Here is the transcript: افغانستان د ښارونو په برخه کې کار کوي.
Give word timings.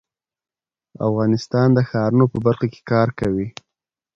افغانستان 1.07 1.67
د 1.73 1.79
ښارونو 1.89 2.25
په 2.31 2.37
برخه 2.45 2.67
کې 2.73 2.81
کار 2.91 3.07
کوي. 3.19 3.47